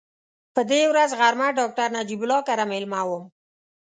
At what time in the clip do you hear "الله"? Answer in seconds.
2.23-2.39